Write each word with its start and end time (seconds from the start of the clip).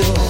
you. 0.00 0.29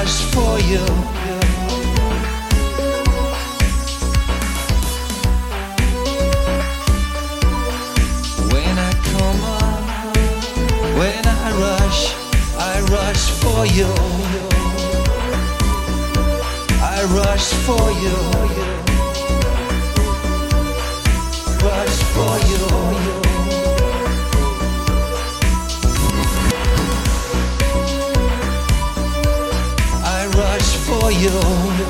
much 0.00 0.16
for 0.34 0.58
you. 0.70 0.84
When 8.52 8.74
I 8.78 8.92
come 9.12 9.40
up, 9.60 9.82
when 11.00 11.24
I 11.26 11.46
rush, 11.66 12.00
I 12.56 12.74
rush 12.96 13.24
for 13.42 13.60
you. 13.78 13.92
I 16.94 16.98
rush 17.18 17.48
for 17.66 17.86
you. 18.04 18.16
Rush 21.66 21.98
for 22.14 22.34
you. 22.50 22.59
you. 31.20 31.89